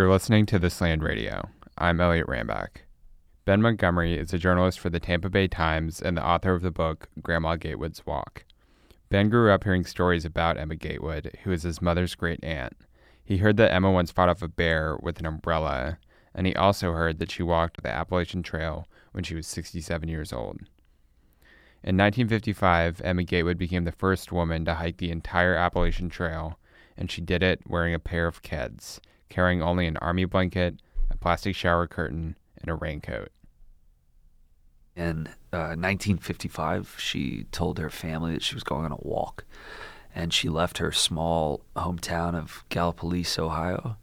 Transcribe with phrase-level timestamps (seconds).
[0.00, 1.50] You're listening to This Land Radio.
[1.76, 2.86] I'm Elliot Ramback.
[3.44, 6.70] Ben Montgomery is a journalist for the Tampa Bay Times and the author of the
[6.70, 8.46] book Grandma Gatewood's Walk.
[9.10, 12.78] Ben grew up hearing stories about Emma Gatewood, who is his mother's great aunt.
[13.22, 15.98] He heard that Emma once fought off a bear with an umbrella,
[16.34, 20.32] and he also heard that she walked the Appalachian Trail when she was 67 years
[20.32, 20.60] old.
[21.84, 26.58] In 1955, Emma Gatewood became the first woman to hike the entire Appalachian Trail,
[26.96, 28.98] and she did it wearing a pair of Keds,
[29.30, 33.30] carrying only an army blanket, a plastic shower curtain, and a raincoat.
[34.94, 39.44] In uh, 1955, she told her family that she was going on a walk,
[40.14, 43.96] and she left her small hometown of Gallipolis, Ohio,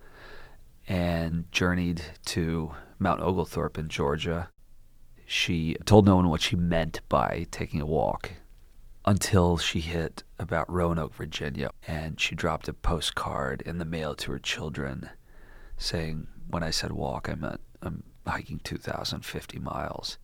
[0.88, 4.50] and journeyed to Mount Oglethorpe in Georgia.
[5.26, 8.32] She told no one what she meant by taking a walk
[9.06, 14.32] until she hit about Roanoke, Virginia, and she dropped a postcard in the mail to
[14.32, 15.10] her children
[15.78, 20.18] saying, When I said walk, I meant I'm hiking 2,050 miles.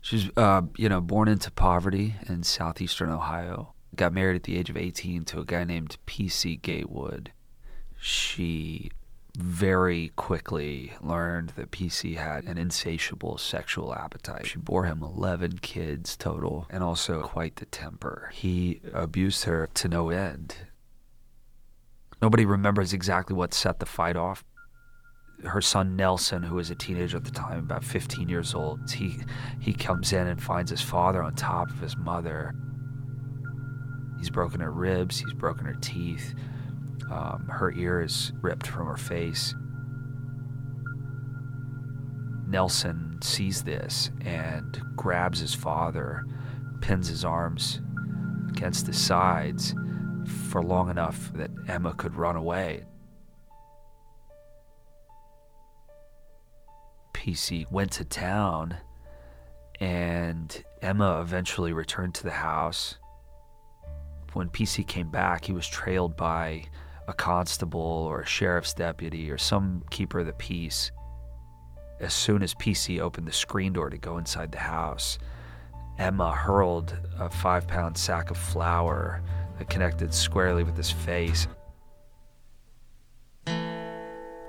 [0.00, 3.74] She was, uh, you know, born into poverty in southeastern Ohio.
[3.94, 6.56] Got married at the age of 18 to a guy named P.C.
[6.56, 7.32] Gatewood.
[7.98, 8.90] She
[9.36, 14.46] very quickly learned that PC had an insatiable sexual appetite.
[14.46, 18.30] She bore him 11 kids total and also quite the temper.
[18.32, 20.56] He abused her to no end.
[22.22, 24.44] Nobody remembers exactly what set the fight off.
[25.44, 29.18] Her son Nelson, who was a teenager at the time, about 15 years old, he
[29.60, 32.54] he comes in and finds his father on top of his mother.
[34.18, 36.34] He's broken her ribs, he's broken her teeth.
[37.10, 39.54] Um, her ear is ripped from her face.
[42.48, 46.24] Nelson sees this and grabs his father,
[46.80, 47.82] pins his arms
[48.48, 49.74] against his sides
[50.26, 52.84] for long enough that Emma could run away.
[57.14, 58.76] PC went to town,
[59.80, 62.98] and Emma eventually returned to the house.
[64.32, 66.64] When PC came back, he was trailed by
[67.08, 70.92] a constable or a sheriff's deputy or some keeper of the peace.
[72.00, 75.18] As soon as PC opened the screen door to go inside the house,
[75.98, 79.22] Emma hurled a five pound sack of flour
[79.58, 81.46] that connected squarely with his face.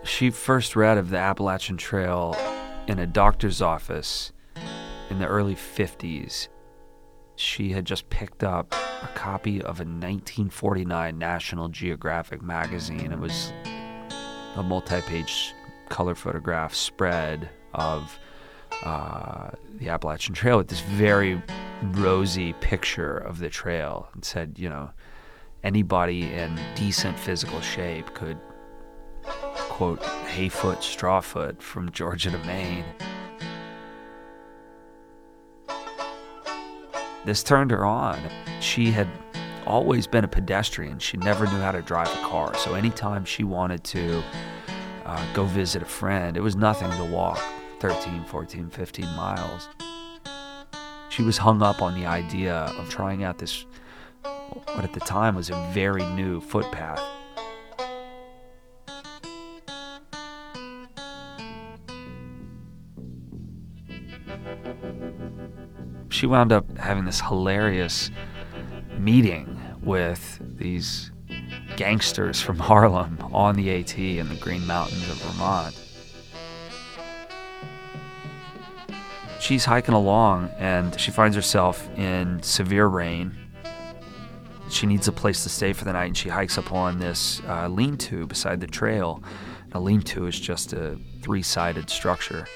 [0.03, 2.35] She first read of the Appalachian Trail
[2.87, 4.31] in a doctor's office
[5.09, 6.47] in the early 50s.
[7.35, 13.11] She had just picked up a copy of a 1949 National Geographic magazine.
[13.11, 13.53] It was
[14.55, 15.53] a multi page
[15.89, 18.17] color photograph spread of
[18.83, 21.41] uh, the Appalachian Trail with this very
[21.83, 24.89] rosy picture of the trail and said, you know,
[25.63, 28.37] anybody in decent physical shape could,
[29.69, 32.85] quote, hayfoot, strawfoot from Georgia to Maine.
[37.25, 38.19] This turned her on.
[38.61, 39.07] She had
[39.65, 40.97] always been a pedestrian.
[40.99, 42.55] She never knew how to drive a car.
[42.55, 44.23] So anytime she wanted to
[45.05, 47.41] uh, go visit a friend, it was nothing to walk
[47.79, 49.69] 13, 14, 15 miles.
[51.17, 53.65] She was hung up on the idea of trying out this,
[54.21, 57.01] what at the time was a very new footpath.
[66.09, 68.11] She wound up having this hilarious
[68.99, 71.11] meeting with these
[71.77, 75.86] gangsters from Harlem on the AT in the Green Mountains of Vermont.
[79.39, 83.35] She's hiking along and she finds herself in severe rain.
[84.69, 87.41] She needs a place to stay for the night and she hikes up on this
[87.47, 89.23] uh, lean to beside the trail.
[89.73, 92.47] A lean to is just a three sided structure.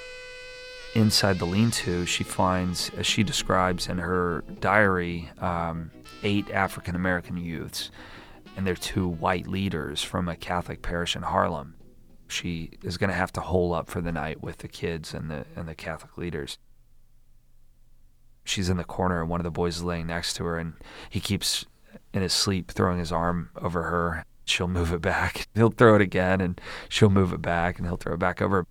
[0.93, 5.89] Inside the lean to, she finds, as she describes in her diary, um,
[6.23, 7.91] eight African American youths,
[8.57, 11.75] and they're two white leaders from a Catholic parish in Harlem.
[12.27, 15.29] She is going to have to hole up for the night with the kids and
[15.29, 16.57] the and the Catholic leaders.
[18.51, 20.73] She's in the corner, and one of the boys is laying next to her, and
[21.09, 21.65] he keeps
[22.13, 24.25] in his sleep throwing his arm over her.
[24.43, 25.47] She'll move it back.
[25.55, 26.59] He'll throw it again, and
[26.89, 28.67] she'll move it back, and he'll throw it back over.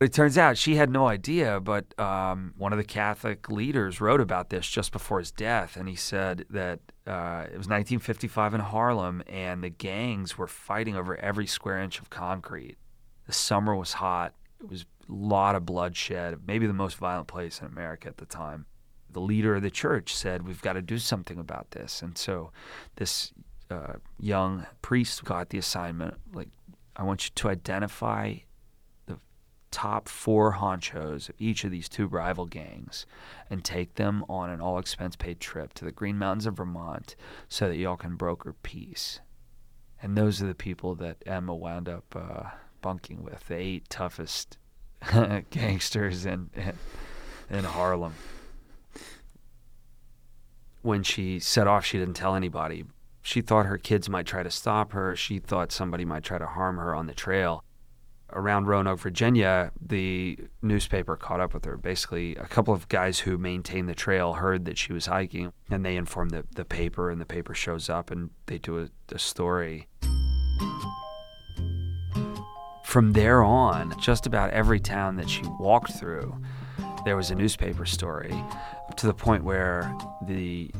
[0.00, 4.20] It turns out she had no idea, but um, one of the Catholic leaders wrote
[4.20, 8.60] about this just before his death, and he said that uh, it was 1955 in
[8.60, 12.78] Harlem, and the gangs were fighting over every square inch of concrete.
[13.26, 14.34] The summer was hot.
[14.58, 18.26] It was a lot of bloodshed, maybe the most violent place in America at the
[18.26, 18.64] time.
[19.12, 22.02] The leader of the church said, We've got to do something about this.
[22.02, 22.52] And so
[22.96, 23.32] this
[23.70, 26.48] uh, young priest got the assignment, like,
[26.96, 28.36] I want you to identify
[29.06, 29.18] the
[29.70, 33.06] top four honchos of each of these two rival gangs
[33.48, 37.16] and take them on an all expense paid trip to the Green Mountains of Vermont
[37.48, 39.20] so that y'all can broker peace.
[40.02, 44.58] And those are the people that Emma wound up uh, bunking with the eight toughest
[45.50, 46.72] gangsters in, in,
[47.50, 48.14] in Harlem.
[50.82, 52.84] When she set off, she didn't tell anybody.
[53.22, 55.14] She thought her kids might try to stop her.
[55.14, 57.64] She thought somebody might try to harm her on the trail.
[58.32, 61.76] Around Roanoke, Virginia, the newspaper caught up with her.
[61.76, 65.84] Basically, a couple of guys who maintained the trail heard that she was hiking, and
[65.84, 69.18] they informed the, the paper, and the paper shows up and they do a, a
[69.18, 69.88] story.
[72.84, 76.40] From there on, just about every town that she walked through,
[77.04, 78.34] there was a newspaper story
[78.96, 79.94] to the point where
[80.26, 80.70] the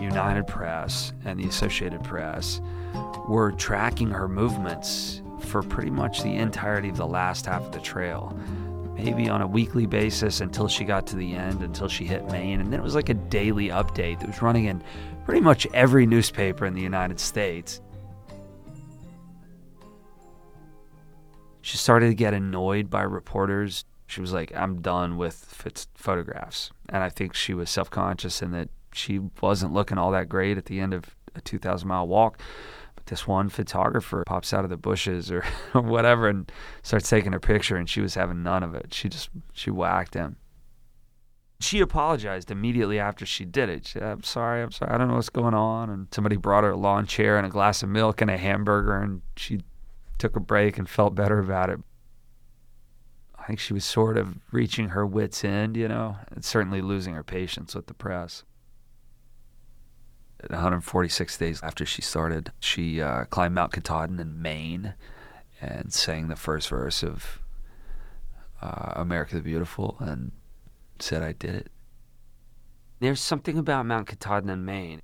[0.00, 2.60] United Press and the Associated Press
[3.28, 7.80] were tracking her movements for pretty much the entirety of the last half of the
[7.80, 8.38] trail.
[8.94, 12.60] Maybe on a weekly basis until she got to the end, until she hit Maine.
[12.60, 14.82] And then it was like a daily update that was running in
[15.24, 17.80] pretty much every newspaper in the United States.
[21.62, 23.84] She started to get annoyed by reporters.
[24.10, 26.72] She was like, I'm done with Fitz photographs.
[26.88, 30.58] And I think she was self conscious in that she wasn't looking all that great
[30.58, 32.40] at the end of a 2,000 mile walk.
[32.96, 36.50] But this one photographer pops out of the bushes or, or whatever and
[36.82, 38.92] starts taking her picture, and she was having none of it.
[38.92, 40.36] She just, she whacked him.
[41.60, 43.86] She apologized immediately after she did it.
[43.86, 45.88] She said, I'm sorry, I'm sorry, I don't know what's going on.
[45.88, 48.96] And somebody brought her a lawn chair and a glass of milk and a hamburger,
[48.96, 49.60] and she
[50.18, 51.78] took a break and felt better about it.
[53.40, 57.14] I think she was sort of reaching her wits' end, you know, and certainly losing
[57.14, 58.44] her patience with the press.
[60.48, 64.94] 146 days after she started, she uh, climbed Mount Katahdin in Maine
[65.60, 67.40] and sang the first verse of
[68.62, 70.32] uh, America the Beautiful and
[70.98, 71.70] said, I did it.
[73.00, 75.00] There's something about Mount Katahdin in Maine.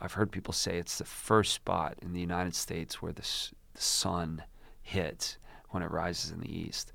[0.00, 3.26] I've heard people say it's the first spot in the United States where the,
[3.74, 4.42] the sun
[4.82, 5.38] hits
[5.70, 6.93] when it rises in the east.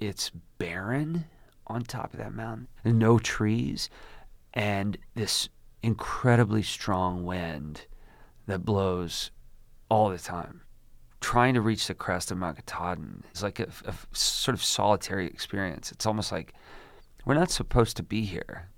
[0.00, 1.26] It's barren
[1.66, 3.90] on top of that mountain, no trees,
[4.54, 5.50] and this
[5.82, 7.86] incredibly strong wind
[8.46, 9.30] that blows
[9.90, 10.62] all the time.
[11.20, 15.26] Trying to reach the crest of Mount Katahdin is like a, a sort of solitary
[15.26, 15.92] experience.
[15.92, 16.54] It's almost like
[17.26, 18.70] we're not supposed to be here.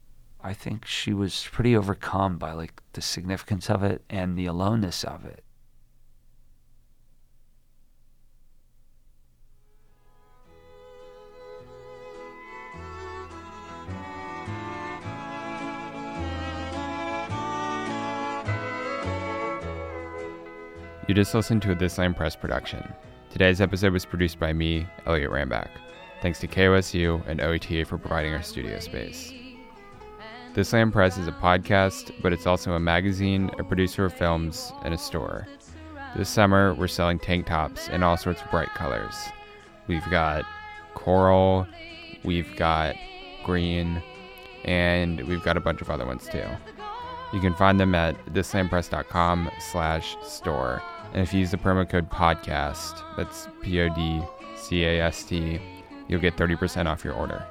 [0.43, 5.05] I think she was pretty overcome by like the significance of it and the aloneness
[5.05, 5.45] of it.
[21.13, 22.91] You just listened to a This Land Press production.
[23.29, 25.69] Today's episode was produced by me, Elliot Rambach.
[26.23, 29.31] Thanks to KOSU and OETA for providing our studio space.
[30.55, 34.73] This Land Press is a podcast, but it's also a magazine, a producer of films,
[34.85, 35.47] and a store.
[36.17, 39.15] This summer, we're selling tank tops in all sorts of bright colors.
[39.89, 40.47] We've got
[40.95, 41.67] coral,
[42.25, 42.97] we've got
[43.45, 44.03] green,
[44.65, 46.49] and we've got a bunch of other ones too.
[47.35, 50.83] You can find them at thislandpress.com slash store.
[51.13, 54.23] And if you use the promo code podcast, that's P O D
[54.57, 55.61] C A S T,
[56.09, 57.45] you'll get 30% off your order.